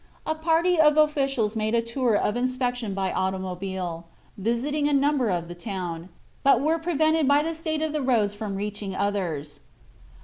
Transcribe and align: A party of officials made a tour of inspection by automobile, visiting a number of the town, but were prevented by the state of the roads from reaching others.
A 0.25 0.33
party 0.33 0.79
of 0.79 0.97
officials 0.97 1.55
made 1.55 1.75
a 1.75 1.81
tour 1.83 2.15
of 2.15 2.35
inspection 2.35 2.95
by 2.95 3.11
automobile, 3.11 4.05
visiting 4.35 4.89
a 4.89 4.93
number 4.93 5.29
of 5.29 5.47
the 5.47 5.53
town, 5.53 6.09
but 6.41 6.59
were 6.59 6.79
prevented 6.79 7.27
by 7.27 7.43
the 7.43 7.53
state 7.53 7.83
of 7.83 7.93
the 7.93 8.01
roads 8.01 8.33
from 8.33 8.55
reaching 8.55 8.95
others. 8.95 9.59